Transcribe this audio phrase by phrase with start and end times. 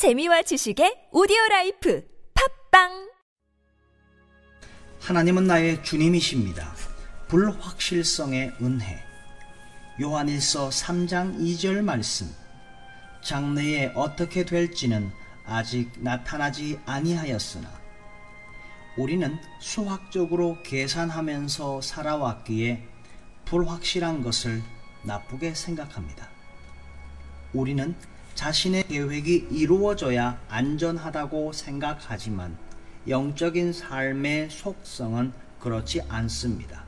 [0.00, 2.02] 재미와 지식의 오디오 life
[2.70, 3.10] 팟빵
[4.98, 6.74] 하나님은 나의 주님이십니다.
[7.28, 8.98] 불확실성의 은혜.
[10.00, 12.34] 요한일서 3장 2절 말씀.
[13.22, 15.10] 장래에 어떻게 될지는
[15.44, 17.70] 아직 나타나지 아니하였으나
[18.96, 22.88] 우리는 수학적으로 계산하면서 살아왔기에
[23.44, 24.62] 불확실한 것을
[25.02, 26.30] 나쁘게 생각합니다.
[27.52, 27.94] 우리는
[28.40, 32.56] 자신의 계획이 이루어져야 안전하다고 생각하지만
[33.06, 36.82] 영적인 삶의 속성은 그렇지 않습니다.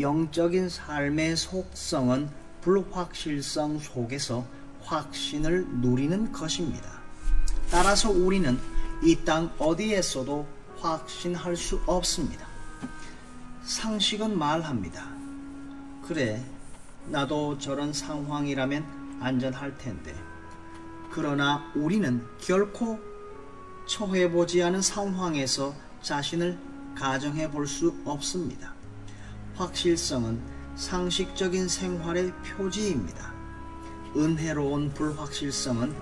[0.00, 2.30] 영적인 삶의 속성은
[2.62, 4.46] 불확실성 속에서
[4.80, 7.02] 확신을 누리는 것입니다.
[7.70, 8.58] 따라서 우리는
[9.02, 10.46] 이 땅 어디에서도
[10.78, 12.46] 확신할 수 없습니다.
[13.64, 15.06] 상식은 말합니다.
[16.08, 16.42] 그래,
[17.08, 20.31] 나도 저런 상황이라면 안전할 텐데.
[21.14, 22.98] 그러나 우리는 결코
[23.86, 26.58] 처해보지 않은 상황에서 자신을
[26.96, 28.74] 가정해 볼 수 없습니다.
[29.54, 30.40] 확실성은
[30.74, 33.30] 상식적인 생활의 표지입니다.
[34.16, 35.94] 은혜로운 불확실성은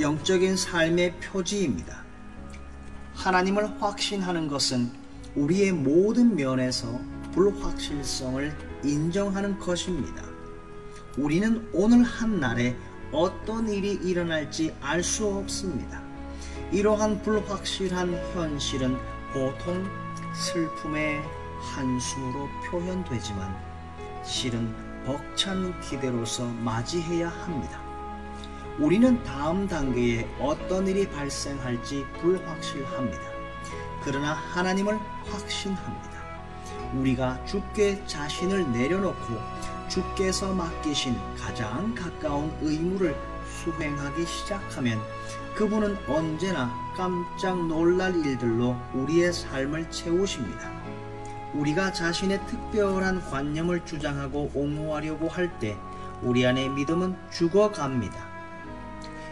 [0.00, 2.02] 영적인 삶의 표지입니다.
[3.14, 4.90] 하나님을 확신하는 것은
[5.34, 6.98] 우리의 모든 면에서
[7.32, 10.22] 불확실성을 인정하는 것입니다.
[11.18, 12.74] 우리는 오늘 한 날에
[13.12, 16.02] 어떤 일이 일어날지 알 수 없습니다.
[16.72, 18.96] 이러한 불확실한 현실은
[19.32, 19.84] 보통
[20.34, 21.20] 슬픔의
[21.60, 23.56] 한숨으로 표현되지만
[24.24, 27.80] 실은 벅찬 기대로서 맞이해야 합니다.
[28.78, 33.20] 우리는 다음 단계에 어떤 일이 발생할지 불확실합니다.
[34.02, 34.98] 그러나 하나님을
[35.30, 36.19] 확신합니다.
[36.94, 39.38] 우리가 주께 자신을 내려놓고
[39.88, 44.98] 주께서 맡기신 가장 가까운 의무를 수행하기 시작하면
[45.54, 50.70] 그분은 언제나 깜짝 놀랄 일들로 우리의 삶을 채우십니다.
[51.54, 55.76] 우리가 자신의 특별한 관념을 주장하고 옹호하려고 할 때
[56.22, 58.30] 우리 안의 믿음은 죽어갑니다.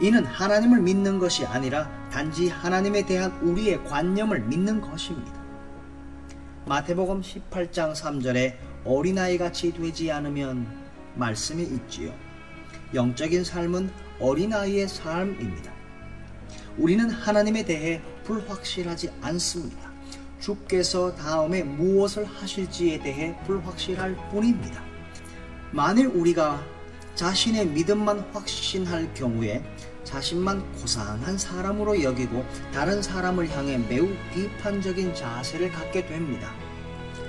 [0.00, 5.41] 이는 하나님을 믿는 것이 아니라 단지 하나님에 대한 우리의 관념을 믿는 것입니다.
[6.64, 10.66] 마태복음 18장 3절에 어린아이 같이 되지 않으면
[11.16, 12.14] 말씀이 있지요.
[12.94, 13.90] 영적인 삶은
[14.20, 15.72] 어린아이의 삶입니다.
[16.78, 19.90] 우리는 하나님에 대해 불확실하지 않습니다.
[20.38, 24.84] 주께서 다음에 무엇을 하실지에 대해 불확실할 뿐입니다.
[25.72, 26.64] 만일 우리가
[27.16, 29.64] 자신의 믿음만 확신할 경우에
[30.12, 36.52] 자신만 고상한 사람으로 여기고 다른 사람을 향해 매우 비판적인 자세를 갖게 됩니다.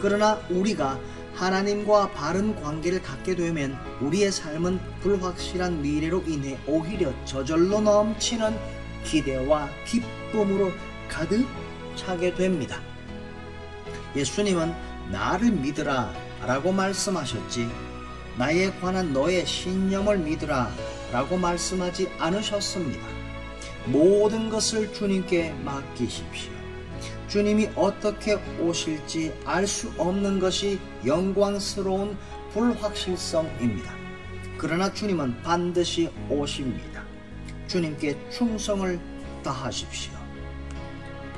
[0.00, 0.96] 그러나 우리가
[1.34, 8.56] 하나님과 바른 관계를 갖게 되면 우리의 삶은 불확실한 미래로 인해 오히려 저절로 넘치는
[9.02, 10.70] 기대와 기쁨으로
[11.08, 11.44] 가득
[11.96, 12.80] 차게 됩니다.
[14.14, 14.72] 예수님은
[15.10, 16.12] 나를 믿으라
[16.46, 17.68] 라고 말씀하셨지
[18.36, 20.70] 나에 관한 너의 신념을 믿으라
[21.12, 23.06] 라고 말씀하지 않으셨습니다.
[23.86, 26.52] 모든 것을 주님께 맡기십시오.
[27.28, 32.16] 주님이 어떻게 오실지 알 수 없는 것이 영광스러운
[32.52, 33.92] 불확실성입니다.
[34.56, 37.04] 그러나 주님은 반드시 오십니다.
[37.68, 38.98] 주님께 충성을
[39.44, 40.12] 다하십시오.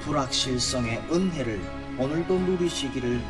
[0.00, 1.60] 불확실성의 은혜를
[1.98, 3.20] 오늘도 누리시기를